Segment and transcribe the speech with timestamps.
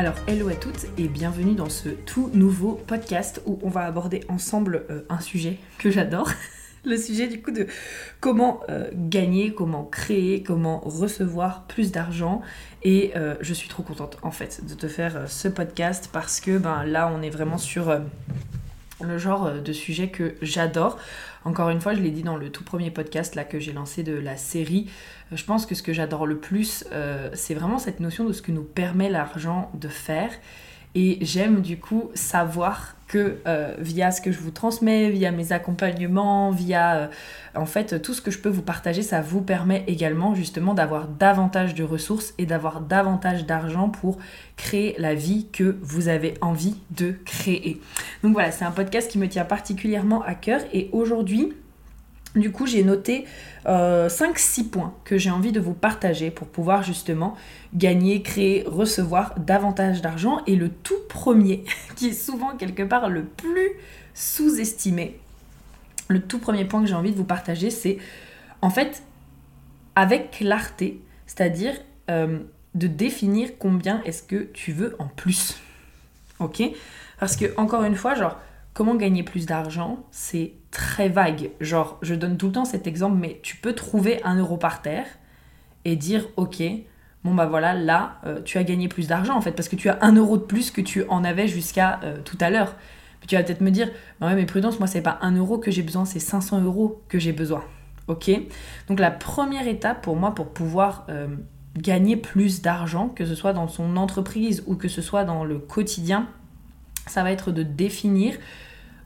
[0.00, 4.24] Alors, hello à toutes et bienvenue dans ce tout nouveau podcast où on va aborder
[4.30, 6.30] ensemble euh, un sujet que j'adore.
[6.86, 7.66] Le sujet du coup de
[8.18, 12.40] comment euh, gagner, comment créer, comment recevoir plus d'argent.
[12.82, 16.56] Et euh, je suis trop contente en fait de te faire ce podcast parce que
[16.56, 17.94] ben, là on est vraiment sur
[19.02, 20.96] le genre de sujet que j'adore.
[21.44, 24.02] Encore une fois, je l'ai dit dans le tout premier podcast là que j'ai lancé
[24.02, 24.90] de la série.
[25.32, 28.32] Euh, je pense que ce que j'adore le plus, euh, c'est vraiment cette notion de
[28.32, 30.30] ce que nous permet l'argent de faire.
[30.94, 35.52] Et j'aime du coup savoir que euh, via ce que je vous transmets, via mes
[35.52, 37.06] accompagnements, via euh,
[37.56, 41.08] en fait tout ce que je peux vous partager, ça vous permet également justement d'avoir
[41.08, 44.18] davantage de ressources et d'avoir davantage d'argent pour
[44.56, 47.80] créer la vie que vous avez envie de créer.
[48.22, 51.52] Donc voilà, c'est un podcast qui me tient particulièrement à cœur et aujourd'hui,
[52.36, 53.24] du coup, j'ai noté
[53.66, 57.36] 5-6 euh, points que j'ai envie de vous partager pour pouvoir justement
[57.74, 60.42] gagner, créer, recevoir davantage d'argent.
[60.46, 61.64] Et le tout premier,
[61.96, 63.70] qui est souvent quelque part le plus
[64.14, 65.18] sous-estimé,
[66.08, 67.98] le tout premier point que j'ai envie de vous partager, c'est
[68.62, 69.02] en fait
[69.96, 71.74] avec clarté, c'est-à-dire
[72.10, 72.38] euh,
[72.74, 75.58] de définir combien est-ce que tu veux en plus.
[76.38, 76.62] Ok?
[77.18, 78.38] Parce que, encore une fois, genre,
[78.72, 81.50] comment gagner plus d'argent, c'est très vague.
[81.60, 84.82] Genre, je donne tout le temps cet exemple, mais tu peux trouver un euro par
[84.82, 85.06] terre
[85.84, 86.62] et dire, ok,
[87.24, 89.88] bon bah voilà, là, euh, tu as gagné plus d'argent en fait, parce que tu
[89.88, 92.76] as un euro de plus que tu en avais jusqu'à euh, tout à l'heure.
[93.26, 95.70] tu vas peut-être me dire, bah ouais, mais prudence, moi, c'est pas un euro que
[95.70, 97.64] j'ai besoin, c'est 500 euros que j'ai besoin.
[98.08, 98.30] Ok?
[98.88, 101.28] Donc, la première étape pour moi, pour pouvoir euh,
[101.76, 105.58] gagner plus d'argent, que ce soit dans son entreprise ou que ce soit dans le
[105.58, 106.28] quotidien,
[107.06, 108.36] ça va être de définir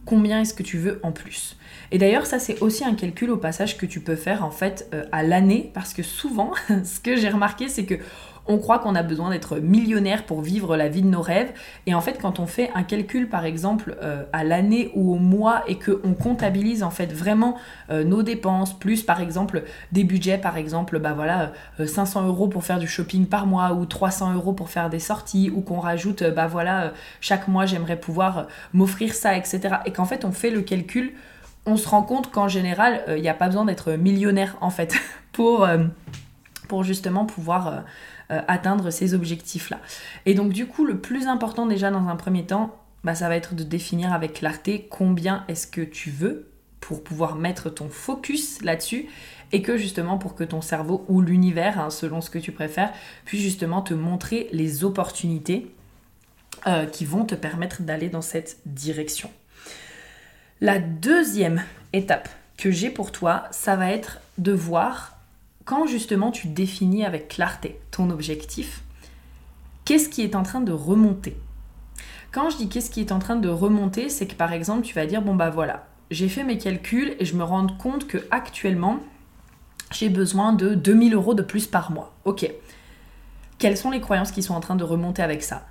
[0.05, 1.57] combien est-ce que tu veux en plus.
[1.91, 4.89] Et d'ailleurs, ça c'est aussi un calcul au passage que tu peux faire en fait
[4.95, 6.53] euh, à l'année parce que souvent,
[6.85, 7.95] ce que j'ai remarqué, c'est que
[8.47, 11.53] on croit qu'on a besoin d'être millionnaire pour vivre la vie de nos rêves.
[11.87, 15.19] Et en fait, quand on fait un calcul, par exemple, euh, à l'année ou au
[15.19, 17.57] mois et qu'on comptabilise en fait vraiment
[17.91, 21.53] euh, nos dépenses, plus par exemple des budgets, par exemple, bah voilà,
[21.85, 24.99] 500 euh, euros pour faire du shopping par mois ou 300 euros pour faire des
[24.99, 29.77] sorties ou qu'on rajoute, bah voilà, chaque mois j'aimerais pouvoir m'offrir ça, etc.
[29.87, 31.15] Et qu'en fait, on fait le calcul,
[31.67, 34.95] on se rend compte qu'en général, il n'y a pas besoin d'être millionnaire en fait
[35.33, 35.67] pour,
[36.69, 37.85] pour justement pouvoir
[38.31, 39.81] euh, atteindre ces objectifs-là.
[40.27, 43.37] Et donc du coup, le plus important déjà dans un premier temps, bah, ça va
[43.37, 48.63] être de définir avec clarté combien est-ce que tu veux pour pouvoir mettre ton focus
[48.63, 49.07] là-dessus
[49.53, 52.93] et que justement pour que ton cerveau ou l'univers, hein, selon ce que tu préfères,
[53.25, 55.71] puisse justement te montrer les opportunités
[56.67, 59.31] euh, qui vont te permettre d'aller dans cette direction.
[60.61, 65.14] La deuxième étape que j'ai pour toi, ça va être de voir
[65.65, 68.83] quand justement tu définis avec clarté ton objectif,
[69.85, 71.37] qu'est-ce qui est en train de remonter?
[72.33, 74.95] Quand je dis qu'est-ce qui est en train de remonter, c'est que par exemple tu
[74.95, 78.19] vas dire bon bah voilà, j'ai fait mes calculs et je me rends compte que
[78.31, 78.99] actuellement
[79.93, 82.13] j'ai besoin de 2000 euros de plus par mois.
[82.25, 82.51] Ok.
[83.59, 85.67] Quelles sont les croyances qui sont en train de remonter avec ça?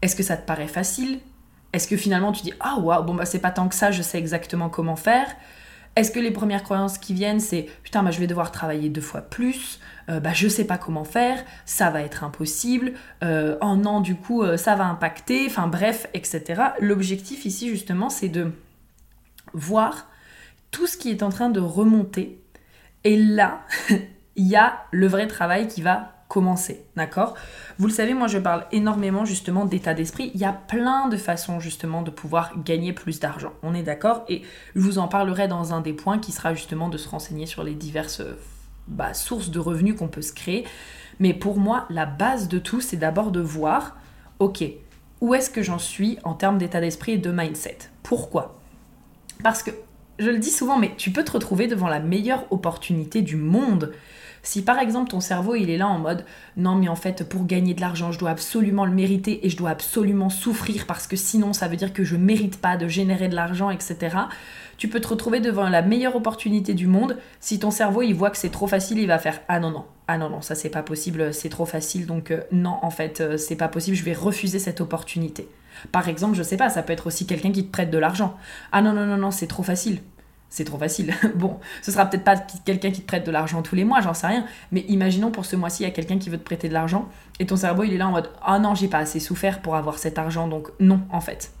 [0.00, 1.20] Est-ce que ça te paraît facile?
[1.72, 4.02] Est-ce que finalement tu dis ah waouh bon bah c'est pas tant que ça, je
[4.02, 5.28] sais exactement comment faire?
[5.96, 9.00] Est-ce que les premières croyances qui viennent, c'est putain, bah, je vais devoir travailler deux
[9.00, 9.80] fois plus,
[10.10, 12.92] euh, bah, je sais pas comment faire, ça va être impossible,
[13.24, 16.62] euh, oh non, du coup, euh, ça va impacter, enfin bref, etc.
[16.80, 18.52] L'objectif ici, justement, c'est de
[19.54, 20.08] voir
[20.70, 22.42] tout ce qui est en train de remonter.
[23.04, 23.62] Et là,
[24.36, 27.34] il y a le vrai travail qui va commencer, d'accord?
[27.78, 30.30] Vous le savez, moi je parle énormément justement d'état d'esprit.
[30.34, 33.52] Il y a plein de façons justement de pouvoir gagner plus d'argent.
[33.62, 34.24] On est d'accord?
[34.28, 34.42] Et
[34.74, 37.62] je vous en parlerai dans un des points qui sera justement de se renseigner sur
[37.62, 38.22] les diverses
[38.88, 40.64] bah, sources de revenus qu'on peut se créer.
[41.18, 43.96] Mais pour moi, la base de tout, c'est d'abord de voir,
[44.38, 44.64] ok,
[45.20, 47.78] où est-ce que j'en suis en termes d'état d'esprit et de mindset?
[48.02, 48.58] Pourquoi?
[49.42, 49.70] Parce que,
[50.18, 53.92] je le dis souvent, mais tu peux te retrouver devant la meilleure opportunité du monde
[54.46, 56.24] Si par exemple ton cerveau il est là en mode
[56.56, 59.56] non mais en fait pour gagner de l'argent je dois absolument le mériter et je
[59.56, 63.28] dois absolument souffrir parce que sinon ça veut dire que je mérite pas de générer
[63.28, 64.16] de l'argent etc.
[64.78, 67.18] Tu peux te retrouver devant la meilleure opportunité du monde.
[67.40, 69.84] Si ton cerveau il voit que c'est trop facile il va faire ah non non
[70.06, 73.20] ah non non ça c'est pas possible c'est trop facile donc euh, non en fait
[73.20, 75.48] euh, c'est pas possible je vais refuser cette opportunité.
[75.90, 78.36] Par exemple je sais pas ça peut être aussi quelqu'un qui te prête de l'argent.
[78.70, 80.02] Ah non non non non c'est trop facile
[80.48, 81.14] c'est trop facile.
[81.34, 84.14] bon, ce sera peut-être pas quelqu'un qui te prête de l'argent tous les mois, j'en
[84.14, 84.46] sais rien.
[84.72, 87.08] Mais imaginons pour ce mois-ci, il y a quelqu'un qui veut te prêter de l'argent
[87.38, 89.76] et ton cerveau il est là en mode Ah non, j'ai pas assez souffert pour
[89.76, 91.52] avoir cet argent, donc non, en fait.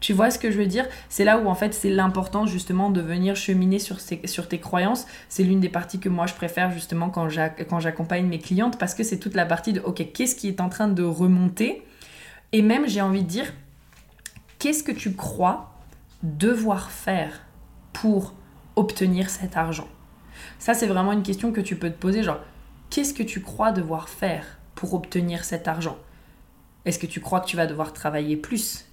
[0.00, 0.84] Tu vois ce que je veux dire?
[1.08, 5.06] C'est là où en fait c'est l'important justement de venir cheminer sur, sur tes croyances.
[5.28, 9.04] C'est l'une des parties que moi je préfère justement quand j'accompagne mes clientes parce que
[9.04, 11.86] c'est toute la partie de ok, qu'est-ce qui est en train de remonter?
[12.50, 13.52] Et même j'ai envie de dire,
[14.58, 15.72] qu'est-ce que tu crois
[16.24, 17.42] devoir faire
[17.92, 18.34] pour
[18.76, 19.88] obtenir cet argent.
[20.58, 22.40] Ça, c'est vraiment une question que tu peux te poser, genre,
[22.90, 25.98] qu'est-ce que tu crois devoir faire pour obtenir cet argent?
[26.84, 28.86] Est-ce que tu crois que tu vas devoir travailler plus?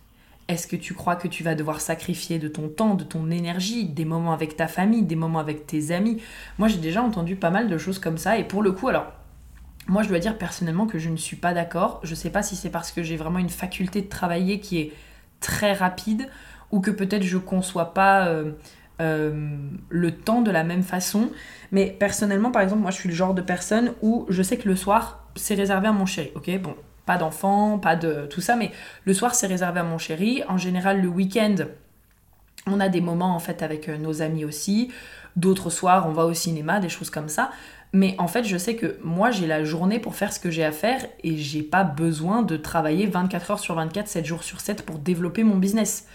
[0.47, 3.85] Est-ce que tu crois que tu vas devoir sacrifier de ton temps, de ton énergie,
[3.85, 6.21] des moments avec ta famille, des moments avec tes amis?
[6.57, 9.11] Moi, j'ai déjà entendu pas mal de choses comme ça, et pour le coup, alors,
[9.87, 11.99] moi, je dois dire personnellement que je ne suis pas d'accord.
[12.03, 14.93] Je sais pas si c'est parce que j'ai vraiment une faculté de travailler qui est
[15.39, 16.27] très rapide,
[16.71, 18.27] ou que peut-être je conçois pas...
[18.27, 18.51] Euh,
[19.01, 19.57] euh,
[19.89, 21.29] le temps de la même façon.
[21.71, 24.67] Mais personnellement, par exemple, moi je suis le genre de personne où je sais que
[24.67, 26.31] le soir, c'est réservé à mon chéri.
[26.35, 26.75] Ok, bon,
[27.05, 28.71] pas d'enfant, pas de tout ça, mais
[29.05, 30.43] le soir, c'est réservé à mon chéri.
[30.47, 31.55] En général, le week-end,
[32.67, 34.91] on a des moments en fait avec euh, nos amis aussi.
[35.35, 37.51] D'autres soirs, on va au cinéma, des choses comme ça.
[37.93, 40.63] Mais en fait, je sais que moi, j'ai la journée pour faire ce que j'ai
[40.63, 44.59] à faire et j'ai pas besoin de travailler 24 heures sur 24, 7 jours sur
[44.59, 46.05] 7 pour développer mon business.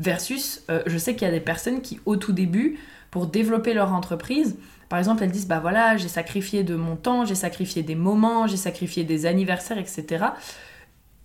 [0.00, 2.78] Versus, euh, je sais qu'il y a des personnes qui, au tout début,
[3.10, 4.56] pour développer leur entreprise,
[4.88, 8.46] par exemple, elles disent Bah voilà, j'ai sacrifié de mon temps, j'ai sacrifié des moments,
[8.46, 10.24] j'ai sacrifié des anniversaires, etc.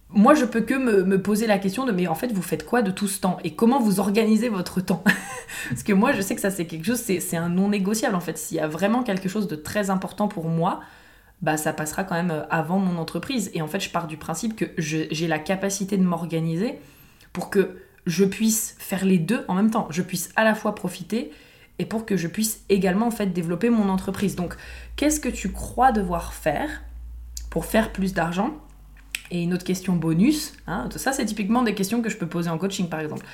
[0.09, 2.81] Moi, je peux que me, poser la question de Mais en fait, vous faites quoi
[2.81, 3.37] de tout ce temps?
[3.45, 5.03] Et comment vous organisez votre temps?
[5.69, 8.19] Parce que moi, je sais que ça, c'est quelque chose, c'est un non négociable en
[8.19, 8.37] fait.
[8.37, 10.81] S'il y a vraiment quelque chose de très important pour moi,
[11.41, 13.51] bah ça passera quand même euh, avant mon entreprise.
[13.53, 16.77] Et en fait, je pars du principe que j'ai la capacité de m'organiser
[17.31, 19.87] pour que je puisse faire les deux en même temps.
[19.89, 21.31] Je puisse à la fois profiter
[21.79, 24.35] et pour que je puisse également en fait développer mon entreprise.
[24.35, 24.55] Donc,
[24.95, 26.83] qu'est-ce que tu crois devoir faire
[27.49, 28.51] pour faire plus d'argent?
[29.31, 32.49] Et une autre question bonus, hein, ça c'est typiquement des questions que je peux poser
[32.49, 33.25] en coaching par exemple.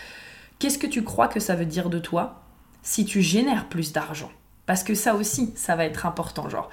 [0.57, 2.44] Qu'est-ce que tu crois que ça veut dire de toi
[2.81, 4.31] si tu génères plus d'argent?
[4.65, 6.47] Parce que ça aussi, ça va être important.
[6.47, 6.69] Genre,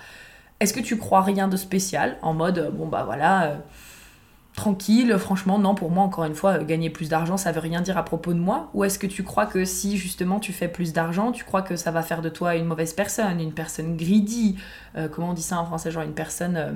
[0.61, 3.45] est-ce que tu crois rien de spécial en mode, bon bah voilà...
[3.45, 3.57] Euh,
[4.59, 7.97] tranquille, franchement, non, pour moi, encore une fois, gagner plus d'argent, ça veut rien dire
[7.97, 10.93] à propos de moi Ou est-ce que tu crois que si justement tu fais plus
[10.93, 14.59] d'argent, tu crois que ça va faire de toi une mauvaise personne, une personne greedy
[14.97, 16.57] euh, Comment on dit ça en français Genre une personne.
[16.57, 16.73] Euh,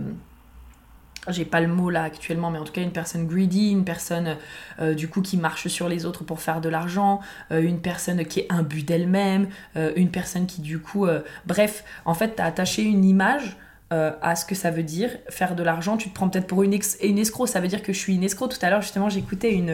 [1.28, 4.36] j'ai pas le mot là actuellement, mais en tout cas une personne greedy, une personne
[4.80, 7.20] euh, du coup qui marche sur les autres pour faire de l'argent,
[7.50, 11.06] une personne qui est imbu d'elle-même, une personne qui du coup,
[11.46, 13.56] bref, en fait, t'as attaché une image
[13.92, 15.98] euh, à ce que ça veut dire faire de l'argent.
[15.98, 18.24] Tu te prends peut-être pour une, une escroc, ça veut dire que je suis une
[18.24, 18.48] escroc.
[18.48, 19.70] Tout à l'heure, justement, j'écoutais une,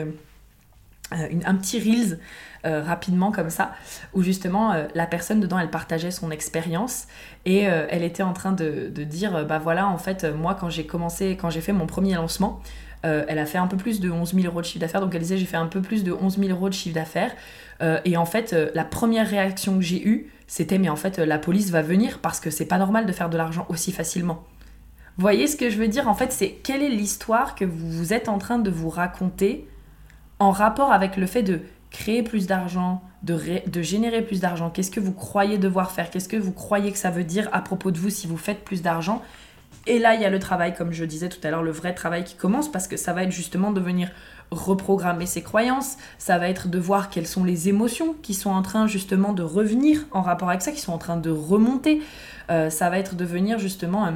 [1.12, 2.18] euh, un petit Reels
[2.66, 3.74] euh, rapidement comme ça,
[4.14, 7.06] où justement la personne dedans, elle partageait son expérience
[7.44, 10.84] et elle était en train de, de, dire, bah voilà, en fait, moi, quand j'ai
[10.84, 12.60] commencé, quand j'ai fait mon premier lancement,
[13.04, 15.22] elle a fait un peu plus de 11 000 euros de chiffre d'affaires, donc elle
[15.22, 17.30] disait, j'ai fait un peu plus de 11 000 euros de chiffre d'affaires.
[18.04, 21.70] et en fait, la première réaction que j'ai eue, c'était mais en fait la police
[21.70, 24.44] va venir parce que c'est pas normal de faire de l'argent aussi facilement.
[25.18, 26.08] Voyez ce que je veux dire?
[26.08, 29.68] En fait, c'est quelle est l'histoire que vous êtes en train de vous raconter
[30.38, 33.36] en rapport avec le fait de créer plus d'argent, de,
[33.68, 34.70] de, générer plus d'argent?
[34.70, 36.10] Qu'est-ce que vous croyez devoir faire?
[36.10, 38.62] Qu'est-ce que vous croyez que ça veut dire à propos de vous si vous faites
[38.62, 39.20] plus d'argent?
[39.88, 41.94] Et là, il y a le travail, comme je disais tout à l'heure, le vrai
[41.94, 44.12] travail qui commence parce que ça va être justement de venir
[44.50, 48.62] reprogrammer ses croyances, ça va être de voir quelles sont les émotions qui sont en
[48.62, 52.02] train justement de revenir en rapport avec ça, qui sont en train de remonter.
[52.50, 54.10] Euh, ça va être de venir justement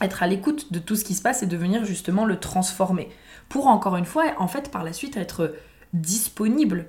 [0.00, 3.08] être à l'écoute de tout ce qui se passe et de venir justement le transformer.
[3.48, 5.54] Pour encore une fois, en fait, par la suite, être
[5.92, 6.86] disponible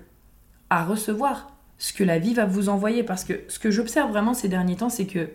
[0.69, 3.03] à recevoir ce que la vie va vous envoyer.
[3.03, 5.29] Parce que ce que j'observe vraiment ces derniers temps, c'est que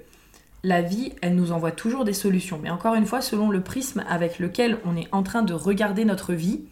[0.62, 2.58] la vie, elle nous envoie toujours des solutions.
[2.62, 6.04] Mais encore une fois, selon le prisme avec lequel on est en train de regarder
[6.04, 6.64] notre vie,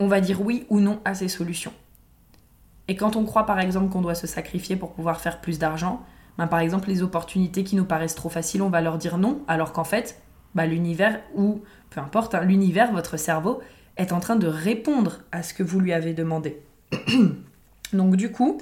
[0.00, 1.72] on va dire oui ou non à ces solutions.
[2.88, 6.04] Et quand on croit par exemple qu'on doit se sacrifier pour pouvoir faire plus d'argent,
[6.38, 9.42] ben, par exemple les opportunités qui nous paraissent trop faciles, on va leur dire non,
[9.46, 10.20] alors qu'en fait,
[10.56, 13.60] ben, l'univers ou peu importe, hein, l'univers, votre cerveau,
[13.96, 16.60] est en train de répondre à ce que vous lui avez demandé.
[17.92, 18.58] Donc du coup,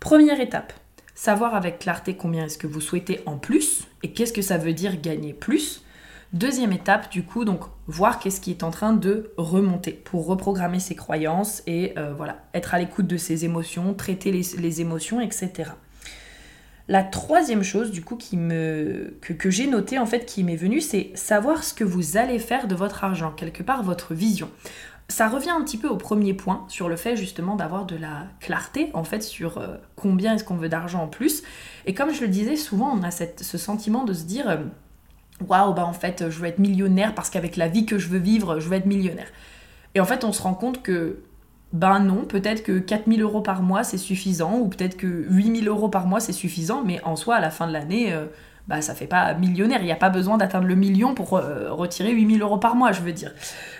[0.00, 0.72] première étape,
[1.14, 4.72] savoir avec clarté combien est-ce que vous souhaitez en plus et qu'est-ce que ça veut
[4.72, 5.84] dire gagner plus.
[6.32, 10.80] Deuxième étape, du coup, donc voir qu'est-ce qui est en train de remonter pour reprogrammer
[10.80, 15.72] ses croyances et euh, voilà, être à l'écoute de ses émotions, traiter les, émotions, etc.
[16.88, 20.80] La troisième chose, du coup, qui me, que, j'ai noté, en fait, qui m'est venue,
[20.80, 24.50] c'est savoir ce que vous allez faire de votre argent, quelque part votre vision
[25.08, 28.28] ça revient un petit peu au premier point sur le fait justement d'avoir de la
[28.40, 31.42] clarté en fait sur euh, combien est-ce qu'on veut d'argent en plus.
[31.84, 34.56] Et comme je le disais, souvent on a ce sentiment de se dire euh,
[35.46, 38.18] waouh, bah en fait je veux être millionnaire parce qu'avec la vie que je veux
[38.18, 39.28] vivre, je veux être millionnaire.
[39.94, 41.20] Et en fait on se rend compte que
[41.72, 45.88] ben non, peut-être que 4000 euros par mois c'est suffisant ou peut-être que 8000 euros
[45.88, 48.12] par mois c'est suffisant, mais en soi à la fin de l'année.
[48.12, 48.26] Euh,
[48.68, 52.12] bah, ça fait pas millionnaire, il n'y a pas besoin d'atteindre le million pour retirer
[52.12, 53.32] 8000 euros par mois, je veux dire.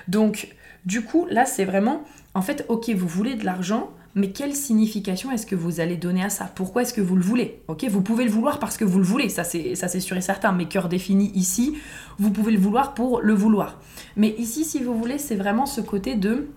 [0.08, 2.02] Donc, du coup, là, c'est vraiment,
[2.34, 6.22] en fait, ok, vous voulez de l'argent, mais quelle signification est-ce que vous allez donner
[6.22, 6.50] à ça?
[6.54, 7.62] Pourquoi est-ce que vous le voulez?
[7.88, 10.20] Vous pouvez le vouloir parce que vous le voulez, ça c'est ça c'est sûr et
[10.20, 10.52] certain.
[10.52, 11.76] Mais cœur défini ici,
[12.18, 13.80] vous pouvez le vouloir pour le vouloir.
[14.16, 16.48] Mais ici, si vous voulez, c'est vraiment ce côté de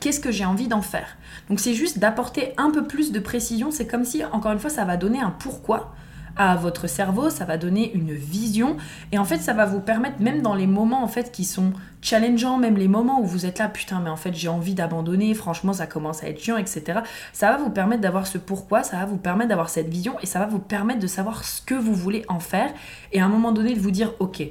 [0.00, 1.16] qu'est-ce que j'ai envie d'en faire?
[1.48, 3.70] Donc c'est juste d'apporter un peu plus de précision.
[3.70, 5.94] C'est comme si, encore une fois, ça va donner un pourquoi
[6.36, 8.76] à votre cerveau, ça va donner une vision
[9.12, 11.72] et en fait ça va vous permettre même dans les moments en fait qui sont
[12.02, 15.34] challengeants, même les moments où vous êtes là putain mais en fait j'ai envie d'abandonner,
[15.34, 17.00] franchement ça commence à être chiant etc.
[17.32, 20.26] Ça va vous permettre d'avoir ce pourquoi, ça va vous permettre d'avoir cette vision et
[20.26, 22.72] ça va vous permettre de savoir ce que vous voulez en faire
[23.12, 24.42] et à un moment donné de vous dire ok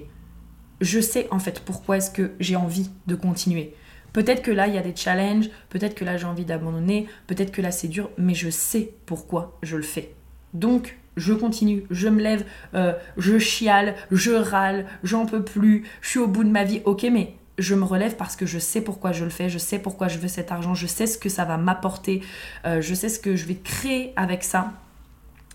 [0.82, 3.74] je sais en fait pourquoi est-ce que j'ai envie de continuer.
[4.14, 7.52] Peut-être que là, il y a des challenges, peut-être que là, j'ai envie d'abandonner, peut-être
[7.52, 10.16] que là, c'est dur, mais je sais pourquoi je le fais.
[10.54, 16.10] Donc, je continue, je me lève, euh, je chiale, je râle, j'en peux plus, je
[16.10, 18.82] suis au bout de ma vie, ok, mais je me relève parce que je sais
[18.82, 21.30] pourquoi je le fais, je sais pourquoi je veux cet argent, je sais ce que
[21.30, 22.22] ça va m'apporter,
[22.66, 24.74] euh, je sais ce que je vais créer avec ça.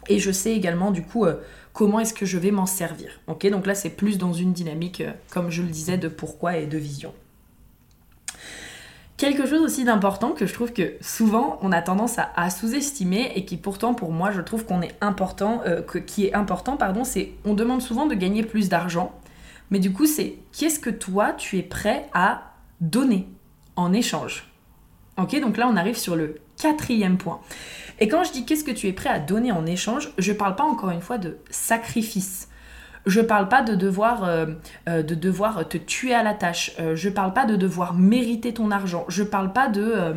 [0.08, 1.34] Et je sais également du coup euh,
[1.72, 3.20] comment est-ce que je vais m'en servir.
[3.26, 6.66] Ok, donc là c'est plus dans une dynamique, comme je le disais, de pourquoi et
[6.66, 7.12] de vision.
[9.20, 13.44] Quelque chose aussi d'important que je trouve que souvent on a tendance à, sous-estimer et
[13.44, 17.32] qui pourtant pour moi je trouve qu'on est important, euh, qui est important pardon, c'est
[17.44, 19.12] on demande souvent de gagner plus d'argent,
[19.68, 23.28] mais du coup c'est qu'est-ce que toi tu es prêt à donner
[23.76, 24.50] en échange?
[25.18, 27.42] Ok, donc là on arrive sur le quatrième point.
[27.98, 30.56] Et quand je dis qu'est-ce que tu es prêt à donner en échange, je parle
[30.56, 32.48] pas encore une fois de sacrifice.
[33.06, 34.46] Je parle pas de devoir, euh,
[34.88, 36.72] euh, de devoir te tuer à la tâche.
[36.78, 39.04] Euh, je parle pas de devoir mériter ton argent.
[39.08, 40.14] Je parle pas de,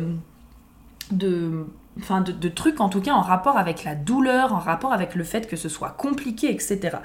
[1.10, 1.66] de,
[1.98, 5.24] enfin de, trucs en tout cas en rapport avec la douleur, en rapport avec le
[5.24, 6.98] fait que ce soit compliqué, etc.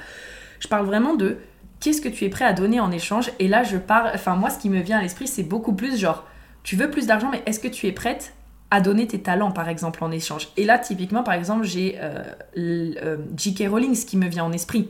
[0.59, 1.37] Je parle vraiment de
[1.79, 3.31] qu'est-ce que tu es prêt à donner en échange.
[3.39, 5.97] Et là, je parle, enfin moi, ce qui me vient à l'esprit, c'est beaucoup plus
[5.97, 6.25] genre,
[6.63, 8.33] tu veux plus d'argent, mais est-ce que tu es prête
[8.69, 10.49] à donner tes talents, par exemple, en échange?
[10.57, 11.97] Et là, typiquement, par exemple, j'ai
[12.57, 13.69] J.K.
[13.69, 14.89] Rowling qui me vient en esprit.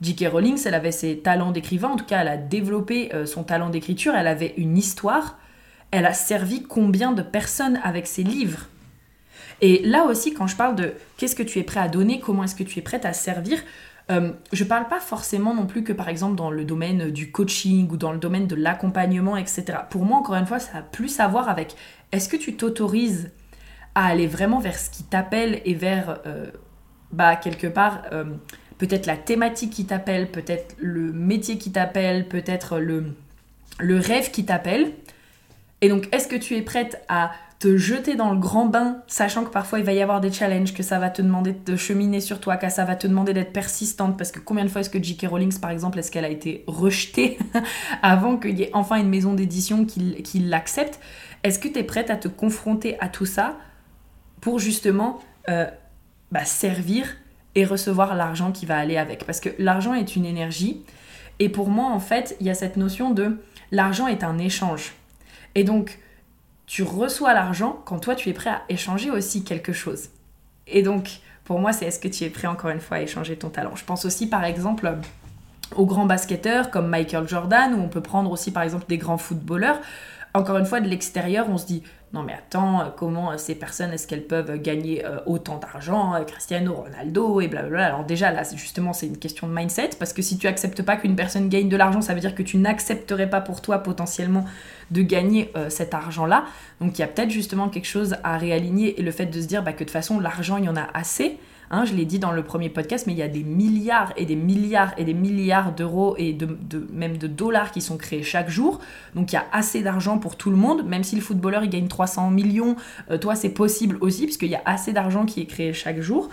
[0.00, 0.26] J.K.
[0.30, 3.70] Rowling, elle avait ses talents d'écrivain, en tout cas, elle a développé euh, son talent
[3.70, 5.38] d'écriture, elle avait une histoire,
[5.90, 8.66] elle a servi combien de personnes avec ses livres?
[9.60, 12.44] Et là aussi, quand je parle de qu'est-ce que tu es prêt à donner, comment
[12.44, 13.62] est-ce que tu es prête à servir,
[14.10, 17.88] euh, je parle pas forcément non plus que par exemple dans le domaine du coaching
[17.90, 19.64] ou dans le domaine de l'accompagnement, etc.
[19.88, 21.74] Pour moi, encore une fois, ça a plus à voir avec
[22.12, 23.30] est-ce que tu t'autorises
[23.94, 26.50] à aller vraiment vers ce qui t'appelle et vers, euh,
[27.12, 28.02] bah, quelque part,
[28.78, 33.14] peut-être la thématique qui t'appelle, peut-être le métier qui t'appelle, peut-être le,
[33.78, 34.92] le rêve qui t'appelle.
[35.80, 39.44] Et donc, est-ce que tu es prête à te jeter dans le grand bain, sachant
[39.44, 42.20] que parfois il va y avoir des challenges, que ça va te demander de cheminer
[42.20, 44.90] sur toi, que ça va te demander d'être persistante, parce que combien de fois est-ce
[44.90, 45.28] que J.K.
[45.28, 47.38] Rowling, par exemple, est-ce qu'elle a été rejetée
[48.02, 51.00] avant qu'il y ait enfin une maison d'édition qui, qui l'accepte?
[51.42, 53.56] Est-ce que tu es prête à te confronter à tout ça
[54.42, 55.66] pour justement euh,
[56.32, 57.16] bah, servir
[57.54, 59.24] et recevoir l'argent qui va aller avec.
[59.24, 60.82] Parce que l'argent est une énergie.
[61.38, 63.38] Et pour moi, en fait, il y a cette notion de
[63.70, 64.94] l'argent est un échange.
[65.54, 65.98] Et donc,
[66.66, 70.08] tu reçois l'argent quand toi, tu es prêt à échanger aussi quelque chose.
[70.66, 73.36] Et donc, pour moi, c'est est-ce que tu es prêt encore une fois à échanger
[73.36, 73.76] ton talent?
[73.76, 74.96] Je pense aussi, par exemple,
[75.76, 79.18] aux grands basketteurs comme Michael Jordan, ou on peut prendre aussi, par exemple, des grands
[79.18, 79.80] footballeurs.
[80.32, 81.82] Encore une fois, de l'extérieur, on se dit,
[82.14, 86.14] non mais attends, euh, comment euh, ces personnes, est-ce qu'elles peuvent gagner euh, autant d'argent,
[86.24, 87.86] Cristiano Ronaldo et blablabla.
[87.86, 90.96] Alors déjà là, justement, c'est une question de mindset, parce que si tu acceptes pas
[90.96, 94.44] qu'une personne gagne de l'argent, ça veut dire que tu n'accepterais pas pour toi potentiellement
[94.92, 96.44] de gagner cet argent-là.
[96.80, 99.46] Donc il y a peut-être justement quelque chose à réaligner et le fait de se
[99.46, 101.38] dire bah, que de toute façon l'argent, il y en a assez.
[101.70, 104.26] Hein, je l'ai dit dans le premier podcast, mais il y a des milliards et
[104.26, 106.56] des milliards et des milliards d'euros et de,
[106.92, 108.80] même de dollars qui sont créés chaque jour.
[109.14, 110.84] Donc il y a assez d'argent pour tout le monde.
[110.84, 112.76] Même si le footballeur il gagne 300 millions,
[113.10, 116.28] euh, toi c'est possible aussi, puisqu'il y a assez d'argent qui est créé chaque jour.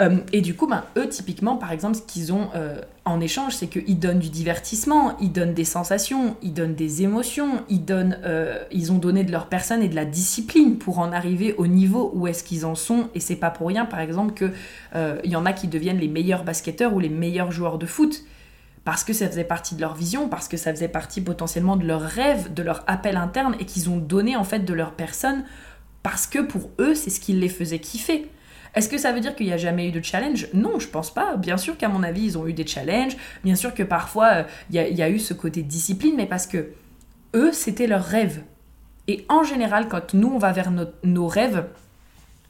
[0.00, 3.54] Euh, et du coup, ben, eux, typiquement, par exemple, ce qu'ils ont euh, en échange,
[3.54, 8.18] c'est qu'ils donnent du divertissement, ils donnent des sensations, ils donnent des émotions, ils, donnent,
[8.24, 11.66] euh, ils ont donné de leur personne et de la discipline pour en arriver au
[11.66, 13.08] niveau où est-ce qu'ils en sont.
[13.14, 16.44] Et c'est pas pour rien, par exemple, qu'il y en a qui deviennent les meilleurs
[16.44, 18.24] basketteurs ou les meilleurs joueurs de foot.
[18.84, 21.86] Parce que ça faisait partie de leur vision, parce que ça faisait partie potentiellement de
[21.86, 25.44] leur rêve, de leur appel interne, et qu'ils ont donné en fait de leur personne,
[26.02, 28.28] parce que pour eux, c'est ce qui les faisait kiffer.
[28.74, 30.48] Est-ce que ça veut dire qu'il n'y a jamais eu de challenge?
[30.52, 31.36] Non, je pense pas.
[31.36, 33.16] Bien sûr qu'à mon avis, ils ont eu des challenges.
[33.44, 36.70] Bien sûr que parfois, euh, il y, a eu ce côté discipline, mais parce que
[37.34, 38.42] eux, c'était leur rêve.
[39.06, 41.66] Et en général, quand nous, on va vers nos rêves,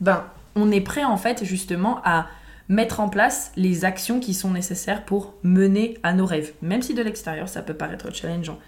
[0.01, 2.27] ben, on est prêt en fait justement à
[2.69, 6.53] mettre en place les actions qui sont nécessaires pour mener à nos rêves.
[6.63, 8.59] Même si de l'extérieur, ça peut paraître challengeant.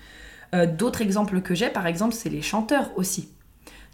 [0.55, 3.31] Euh, d'autres exemples que j'ai, par exemple, c'est les chanteurs aussi.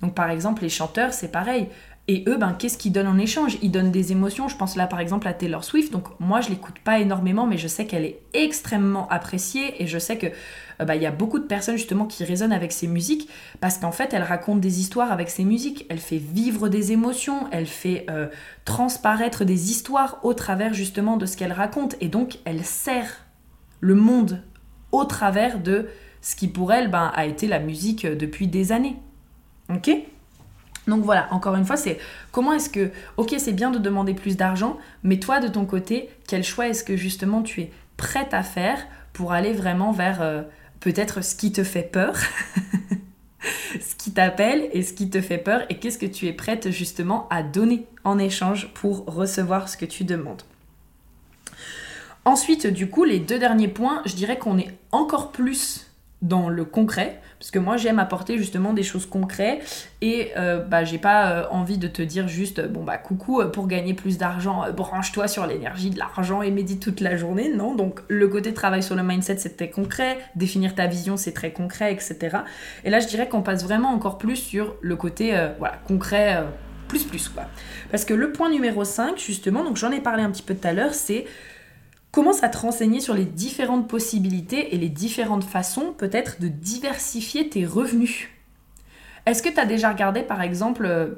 [0.00, 1.69] Donc par exemple, les chanteurs, c'est pareil.
[2.09, 3.59] Et eux, ben, qu'est-ce qu'ils donnent en échange?
[3.62, 4.49] Ils donnent des émotions.
[4.49, 5.92] Je pense là par exemple à Taylor Swift.
[5.92, 9.99] Donc moi, je l'écoute pas énormément, mais je sais qu'elle est extrêmement appréciée et je
[9.99, 13.28] sais que euh, bah, y a beaucoup de personnes justement qui résonnent avec ses musiques
[13.61, 15.87] parce qu'en fait, elle raconte des histoires avec ses musiques.
[15.90, 17.47] Elle fait vivre des émotions.
[17.52, 18.26] Elle fait euh,
[18.64, 21.94] transparaître des histoires au travers justement de ce qu'elle raconte.
[22.00, 23.25] Et donc, elle sert
[23.80, 24.42] le monde
[24.90, 25.87] au travers de
[26.21, 28.97] ce qui pour elle ben, a été la musique depuis des années.
[29.71, 29.90] Ok?
[30.86, 31.98] Donc voilà, encore une fois, c'est
[32.32, 36.08] comment est-ce que, ok, c'est bien de demander plus d'argent, mais toi de ton côté,
[36.26, 38.78] quel choix est-ce que justement tu es prête à faire
[39.12, 40.42] pour aller vraiment vers euh,
[40.80, 42.16] peut-être ce qui te fait peur,
[43.80, 46.70] ce qui t'appelle et ce qui te fait peur, et qu'est-ce que tu es prête
[46.70, 50.42] justement à donner en échange pour recevoir ce que tu demandes.
[52.24, 55.91] Ensuite, du coup, les deux derniers points, je dirais qu'on est encore plus
[56.22, 60.84] dans le concret, parce que moi j'aime apporter justement des choses concrètes et euh, bah
[60.84, 64.18] j'ai pas euh, envie de te dire juste bon bah coucou euh, pour gagner plus
[64.18, 67.52] d'argent branche-toi sur l'énergie de l'argent et médite toute la journée.
[67.52, 70.16] Non donc le côté travail sur le mindset c'est très concret.
[70.36, 72.38] Définir ta vision c'est très concret etc
[72.84, 75.37] et là je dirais qu'on passe vraiment encore plus sur le côté
[75.88, 76.44] concret
[76.87, 77.44] plus plus quoi.
[77.90, 80.68] Parce que le point numéro 5 justement donc j'en ai parlé un petit peu tout
[80.68, 81.24] à l'heure c'est
[82.12, 87.48] commence à te renseigner sur les différentes possibilités et les différentes façons peut-être de diversifier
[87.48, 88.29] tes revenus?
[89.27, 91.14] Est-ce que tu as déjà regardé par exemple euh,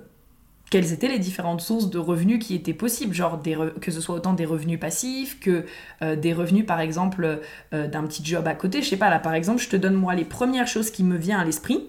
[0.71, 3.41] quelles étaient les différentes sources de revenus qui étaient possibles, genre
[3.81, 5.67] que ce soit autant des revenus passifs que
[6.03, 7.41] euh, des revenus par exemple
[7.73, 8.81] euh, d'un petit job à côté?
[8.81, 11.17] Je sais pas, là par exemple, je te donne moi les premières choses qui me
[11.17, 11.89] viennent à l'esprit.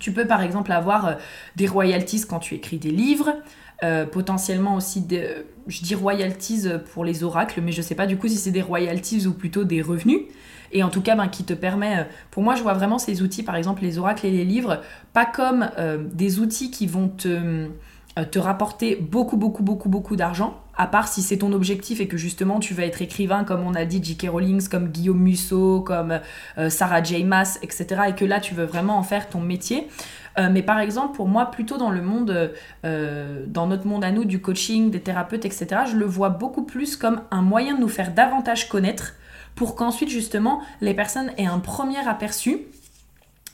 [0.00, 1.18] Tu peux par exemple avoir
[1.56, 3.34] des royalties quand tu écris des livres,
[3.82, 5.28] euh, potentiellement aussi, des,
[5.66, 8.62] je dis royalties pour les oracles, mais je sais pas du coup si c'est des
[8.62, 10.22] royalties ou plutôt des revenus.
[10.72, 13.22] Et en tout cas, ben, qui te permet, euh, pour moi, je vois vraiment ces
[13.22, 17.08] outils, par exemple les oracles et les livres, pas comme euh, des outils qui vont
[17.08, 17.68] te,
[18.24, 22.16] te rapporter beaucoup, beaucoup, beaucoup, beaucoup d'argent, à part si c'est ton objectif et que
[22.16, 24.28] justement tu vas être écrivain comme on a dit J.K.
[24.30, 26.20] Rowling, comme Guillaume Musso, comme
[26.68, 27.24] Sarah J.
[27.24, 27.86] Maas, etc.
[28.08, 29.88] Et que là tu veux vraiment en faire ton métier.
[30.38, 32.52] Euh, mais par exemple, pour moi, plutôt dans le monde,
[32.84, 36.62] euh, dans notre monde à nous, du coaching, des thérapeutes, etc., je le vois beaucoup
[36.62, 39.14] plus comme un moyen de nous faire davantage connaître
[39.56, 42.66] pour qu'ensuite, justement, les personnes aient un premier aperçu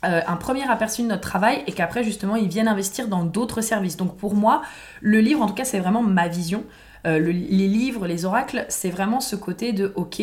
[0.05, 3.61] euh, un premier aperçu de notre travail et qu'après justement ils viennent investir dans d'autres
[3.61, 3.97] services.
[3.97, 4.63] Donc pour moi,
[5.01, 6.65] le livre, en tout cas c'est vraiment ma vision.
[7.05, 10.23] les livres, les oracles, c'est vraiment ce côté de ok,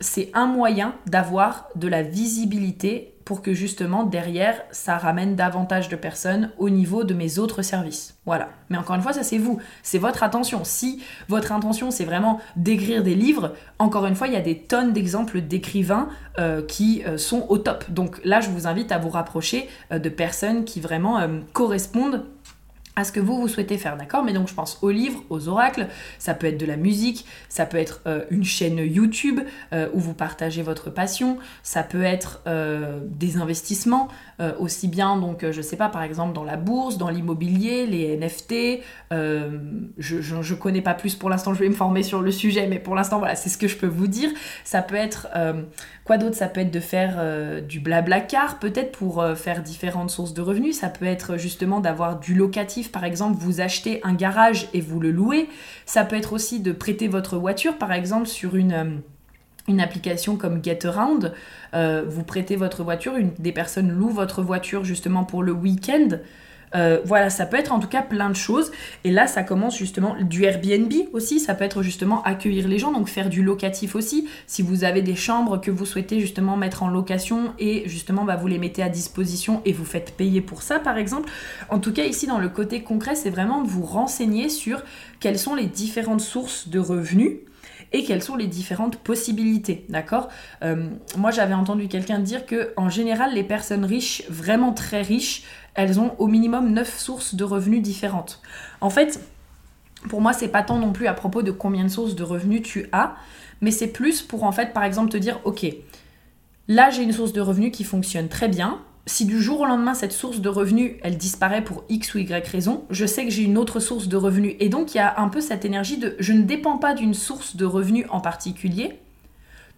[0.00, 5.96] c'est un moyen d'avoir de la visibilité pour que justement derrière ça ramène davantage de
[5.96, 8.16] personnes au niveau de mes autres services.
[8.26, 8.48] Voilà.
[8.70, 10.64] Mais encore une fois, ça c'est vous, c'est votre attention.
[10.64, 14.58] Si votre intention c'est vraiment d'écrire des livres, encore une fois, il y a des
[14.58, 16.08] tonnes d'exemples d'écrivains
[16.38, 17.90] euh, qui euh, sont au top.
[17.90, 21.20] Donc là, je vous invite à vous rapprocher euh, de personnes qui vraiment
[21.52, 22.24] correspondent
[22.96, 24.22] à ce que vous, vous souhaitez faire, d'accord?
[24.22, 27.66] Mais donc je pense aux livres, aux oracles, ça peut être de la musique, ça
[27.66, 29.40] peut être euh, une chaîne YouTube
[29.72, 34.08] euh, où vous partagez votre passion, ça peut être euh, des investissements,
[34.58, 38.82] aussi bien donc je sais pas par exemple dans la bourse, dans l'immobilier, les NFT,
[39.12, 42.80] je, je, connais pas plus pour l'instant, je vais me former sur le sujet, mais
[42.80, 44.30] pour l'instant voilà, c'est ce que je peux vous dire.
[44.64, 45.28] Ça peut être
[46.04, 46.36] Quoi d'autre?
[46.36, 50.78] Ça peut être de faire du blabla car, peut-être pour faire différentes sources de revenus.
[50.80, 55.00] Ça peut être justement d'avoir du locatif, par exemple, vous achetez un garage et vous
[55.00, 55.48] le louez.
[55.86, 59.02] Ça peut être aussi de prêter votre voiture, par exemple, sur une
[59.68, 61.32] euh, application comme GetAround,
[61.72, 66.18] vous prêtez votre voiture, des personnes louent votre voiture justement pour le week-end.
[66.74, 68.72] Euh, voilà, ça peut être en tout cas plein de choses.
[69.04, 71.40] Et là, ça commence justement du Airbnb aussi.
[71.40, 74.28] Ça peut être justement accueillir les gens, donc faire du locatif aussi.
[74.46, 78.36] Si vous avez des chambres que vous souhaitez justement mettre en location et justement bah,
[78.36, 81.30] vous les mettez à disposition et vous faites payer pour ça, par exemple.
[81.70, 84.82] En tout cas, ici, dans le côté concret, c'est vraiment vous renseigner sur
[85.20, 87.38] quelles sont les différentes sources de revenus
[87.94, 90.28] et quelles sont les différentes possibilités, d'accord?
[90.64, 95.44] Euh, Moi, j'avais entendu quelqu'un dire que en général, les personnes riches, vraiment très riches,
[95.74, 98.42] elles ont au minimum 9 sources de revenus différentes.
[98.80, 99.20] En fait,
[100.08, 102.62] pour moi, c'est pas tant non plus à propos de combien de sources de revenus
[102.62, 103.14] tu as,
[103.60, 105.64] mais c'est plus pour en fait, par exemple, te dire, ok,
[106.66, 108.80] là j'ai une source de revenus qui fonctionne très bien.
[109.06, 112.48] Si du jour au lendemain cette source de revenus elle disparaît pour X ou Y
[112.48, 114.54] raison, je sais que j'ai une autre source de revenus.
[114.60, 117.14] Et donc il y a un peu cette énergie de je ne dépends pas d'une
[117.14, 118.98] source de revenus en particulier.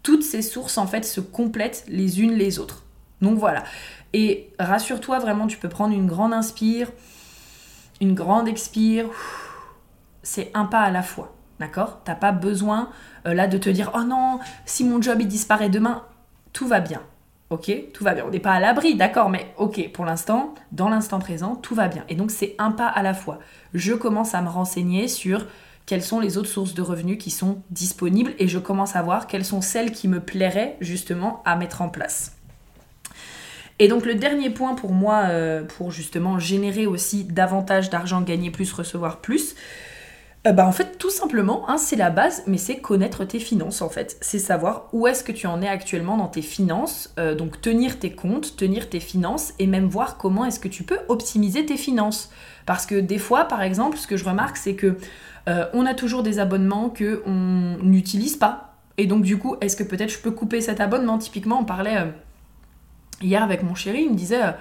[0.03, 2.85] Toutes ces sources en fait se complètent les unes les autres.
[3.21, 3.65] Donc voilà.
[4.13, 6.91] Et rassure-toi, vraiment, tu peux prendre une grande inspire,
[8.01, 9.07] une grande expire.
[10.23, 11.35] C'est un pas à la fois.
[11.59, 12.01] D'accord?
[12.05, 12.91] T'as pas besoin
[13.27, 16.05] euh, là de te dire oh non, si mon job il disparaît demain,
[16.53, 17.01] tout va bien.
[17.49, 18.25] Ok, tout va bien.
[18.27, 21.87] On n'est pas à l'abri, d'accord, mais ok, pour l'instant, dans l'instant présent, tout va
[21.87, 22.05] bien.
[22.09, 23.39] Et donc c'est un pas à la fois.
[23.73, 25.47] Je commence à me renseigner sur
[25.87, 29.29] quelles sont les autres sources de revenus qui sont disponibles et je commence à voir
[29.29, 32.37] quelles sont celles qui me plairaient justement à mettre en place.
[33.79, 38.51] Et donc le dernier point pour moi, euh, pour justement générer aussi davantage d'argent, gagner
[38.51, 39.55] plus, recevoir plus,
[40.47, 43.83] euh, bah en fait tout simplement, hein, c'est la base, mais c'est connaître tes finances
[43.83, 44.17] en fait.
[44.21, 47.99] C'est savoir où est-ce que tu en es actuellement dans tes finances, euh, donc tenir
[47.99, 51.77] tes comptes, tenir tes finances, et même voir comment est-ce que tu peux optimiser tes
[51.77, 52.31] finances.
[52.65, 54.97] Parce que des fois, par exemple, ce que je remarque, c'est que
[55.73, 58.75] on a toujours des abonnements que on n'utilise pas.
[58.99, 61.19] Et donc du coup, est-ce que peut-être je peux couper cet abonnement?
[61.19, 62.13] Typiquement, on parlait
[63.23, 64.53] hier avec mon chéri, il me disait euh,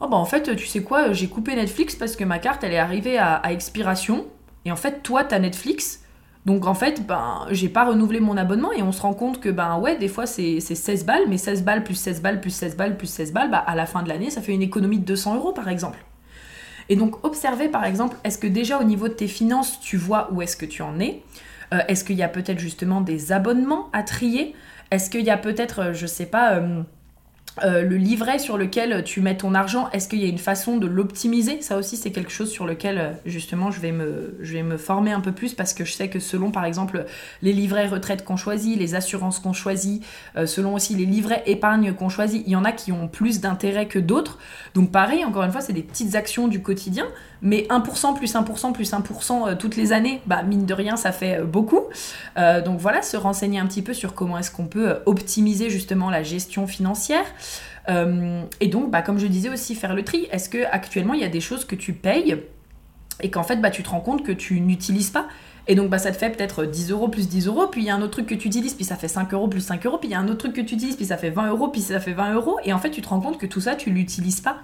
[0.00, 2.72] Oh bah en fait, tu sais quoi, j'ai coupé Netflix parce que ma carte elle
[2.72, 4.26] est arrivée à, expiration.
[4.66, 6.02] Et en fait, toi, t'as Netflix.
[6.44, 9.48] Donc en fait, ben, j'ai pas renouvelé mon abonnement et on se rend compte que
[9.48, 12.76] ben ouais, des fois c'est 16 balles, mais 16 balles plus 16 balles plus 16
[12.76, 15.04] balles plus 16 balles, bah, à la fin de l'année, ça fait une économie de
[15.04, 16.04] 200 euros par exemple.
[16.88, 20.28] Et donc observer par exemple, est-ce que déjà au niveau de tes finances, tu vois
[20.32, 21.22] où est-ce que tu en es?
[21.74, 24.54] Euh, Est-ce qu'il y a peut-être justement des abonnements à trier?
[24.92, 26.54] Est-ce qu'il y a peut-être, euh, je sais pas...
[26.54, 26.82] Euh,
[27.62, 30.86] le livret sur lequel tu mets ton argent, est-ce qu'il y a une façon de
[30.86, 31.62] l'optimiser?
[31.62, 34.76] Ça aussi, c'est quelque chose sur lequel, euh, justement, je vais, me, je vais me
[34.76, 37.06] former un peu plus parce que je sais que selon, par exemple,
[37.42, 40.04] les livrets retraite qu'on choisit, les assurances qu'on choisit,
[40.36, 43.40] euh, selon aussi les livrets épargne qu'on choisit, il y en a qui ont plus
[43.40, 44.38] d'intérêt que d'autres.
[44.74, 47.06] Donc, pareil, encore une fois, c'est des petites actions du quotidien,
[47.46, 51.42] mais 1% plus 1% plus 1% toutes les années, bah, mine de rien, ça fait
[51.42, 51.80] beaucoup.
[52.36, 56.22] donc, voilà, se renseigner un petit peu sur comment est-ce qu'on peut optimiser justement la
[56.22, 57.24] gestion financière.
[57.88, 60.26] Euh, et donc, bah, comme je disais aussi, faire le tri.
[60.30, 62.36] Est-ce que actuellement il y a des choses que tu payes
[63.22, 65.26] et qu'en fait bah, tu te rends compte que tu n'utilises pas?
[65.68, 67.90] Et donc, bah, ça te fait peut-être 10 euros plus 10 euros, puis il y
[67.90, 69.98] a un autre truc que tu utilises, puis ça fait 5 euros plus 5 euros,
[69.98, 71.68] puis il y a un autre truc que tu utilises, puis ça fait 20 euros,
[71.68, 72.58] puis ça fait 20 euros.
[72.64, 74.58] Et en fait, tu te rends compte que tout ça, tu l'utilises pas.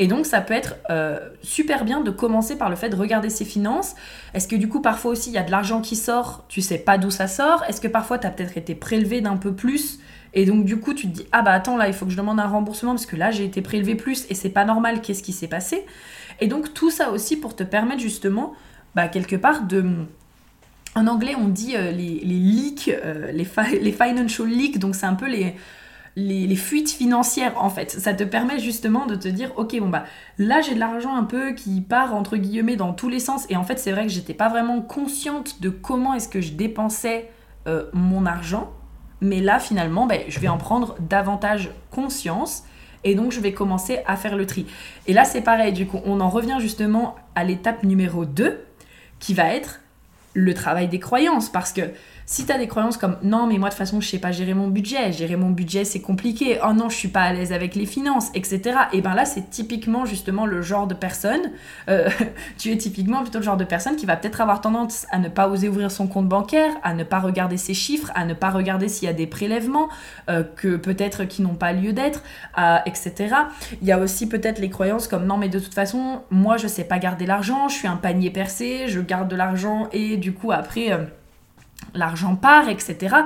[0.00, 3.28] Et donc, ça peut être euh, super bien de commencer par le fait de regarder
[3.28, 3.94] ses finances.
[4.32, 6.78] Est-ce que du coup, parfois aussi, il y a de l'argent qui sort, tu sais
[6.78, 7.62] pas d'où ça sort?
[7.68, 10.00] Est-ce que parfois, tu as peut-être été prélevé d'un peu plus?
[10.32, 12.16] Et donc du coup, tu te dis ah bah attends là, il faut que je
[12.16, 15.00] demande un remboursement parce que là j'ai été prélevé plus et c'est pas normal.
[15.00, 15.84] Qu'est-ce qui s'est passé?
[16.40, 18.54] Et donc tout ça aussi pour te permettre justement,
[18.94, 19.84] bah quelque part de
[20.94, 23.46] en anglais, on dit euh, les, leaks, euh, les,
[23.80, 25.56] les, financial leaks, donc c'est un peu les,
[26.16, 27.90] les, fuites financières en fait.
[27.90, 30.04] Ça te permet justement de te dire, ok, bon bah
[30.38, 33.56] là j'ai de l'argent un peu qui part entre guillemets dans tous les sens, et
[33.56, 37.30] en fait c'est vrai que j'étais pas vraiment consciente de comment est-ce que je dépensais
[37.66, 38.72] euh, mon argent.
[39.22, 42.64] Mais là, finalement, ben, je vais en prendre davantage conscience
[43.04, 44.66] et donc je vais commencer à faire le tri.
[45.06, 48.64] Et là, c'est pareil, du coup, on en revient justement à l'étape numéro 2
[49.18, 49.80] qui va être
[50.32, 51.82] le travail des croyances parce que
[52.30, 54.54] si tu des croyances comme non, mais moi de toute façon, je sais pas gérer
[54.54, 57.74] mon budget, gérer mon budget c'est compliqué, oh non, je suis pas à l'aise avec
[57.74, 58.60] les finances, etc.
[58.92, 61.50] Et ben là, c'est typiquement justement le genre de personne,
[61.88, 62.08] euh,
[62.56, 65.28] tu es typiquement plutôt le genre de personne qui va peut-être avoir tendance à ne
[65.28, 68.50] pas oser ouvrir son compte bancaire, à ne pas regarder ses chiffres, à ne pas
[68.50, 69.88] regarder s'il y a des prélèvements
[70.28, 72.22] euh, que peut-être qui n'ont pas lieu d'être,
[72.86, 73.34] etc.
[73.82, 76.68] Il y a aussi peut-être les croyances comme non, mais de toute façon, moi je
[76.68, 80.32] sais pas garder l'argent, je suis un panier percé, je garde de l'argent et du
[80.32, 80.92] coup après.
[81.94, 83.16] L'argent part, etc.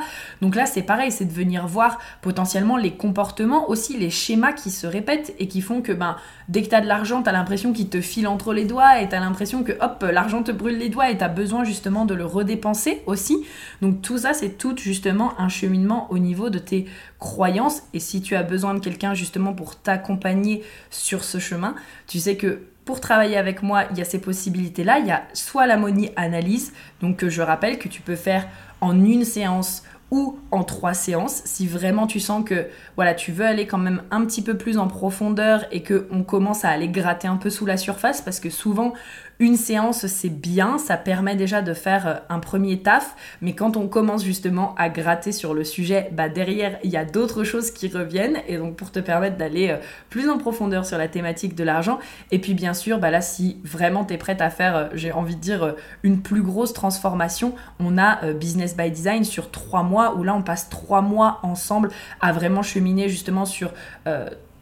[0.40, 4.70] Donc là, c'est pareil, c'est de venir voir potentiellement les comportements, aussi les schémas qui
[4.70, 6.16] se répètent et qui font que ben,
[6.48, 9.00] dès que tu as de l'argent, tu as l'impression qu'il te file entre les doigts
[9.00, 11.64] et tu as l'impression que hop, l'argent te brûle les doigts et tu as besoin
[11.64, 13.44] justement de le redépenser aussi.
[13.82, 16.86] Donc tout ça, c'est tout justement un cheminement au niveau de tes
[17.18, 17.82] croyances.
[17.92, 21.74] Et si tu as besoin de quelqu'un justement pour t'accompagner sur ce chemin,
[22.06, 24.98] tu sais que pour travailler avec moi, il y a ces possibilités-là.
[24.98, 28.46] Il y a soit la money analyse, donc je rappelle que tu peux faire
[28.80, 33.46] en une séance ou en trois séances si vraiment tu sens que voilà tu veux
[33.46, 36.88] aller quand même un petit peu plus en profondeur et que on commence à aller
[36.88, 38.92] gratter un peu sous la surface parce que souvent
[39.38, 43.76] une séance c'est bien ça permet déjà de faire euh, un premier taf mais quand
[43.76, 47.70] on commence justement à gratter sur le sujet bah derrière il y a d'autres choses
[47.70, 49.76] qui reviennent et donc pour te permettre d'aller euh,
[50.10, 51.98] plus en profondeur sur la thématique de l'argent
[52.30, 55.12] et puis bien sûr bah là si vraiment tu es prête à faire euh, j'ai
[55.12, 60.14] envie de dire une plus grosse transformation on a business by design sur trois mois
[60.16, 63.72] où là on passe trois mois ensemble à vraiment cheminer justement sur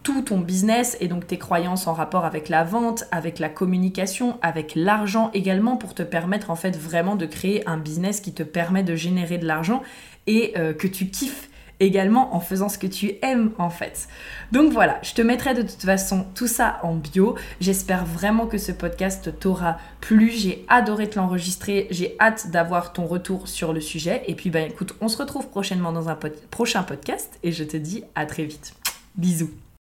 [0.02, 4.38] tout ton business et donc tes croyances en rapport avec la vente, avec la communication,
[4.42, 8.42] avec l'argent également pour te permettre en fait vraiment de créer un business qui te
[8.42, 9.82] permet de générer de l'argent
[10.26, 11.48] et euh, que tu kiffes
[11.80, 14.08] également en faisant ce que tu aimes en fait.
[14.52, 17.36] Donc voilà, je te mettrai de toute façon tout ça en bio.
[17.60, 20.30] J'espère vraiment que ce podcast t'aura plu.
[20.30, 21.88] J'ai adoré te l'enregistrer.
[21.90, 24.22] J'ai hâte d'avoir ton retour sur le sujet.
[24.26, 26.18] Et puis ben écoute, on se retrouve prochainement dans un
[26.50, 28.74] prochain podcast et je te dis à très vite.
[29.16, 29.50] Bisous.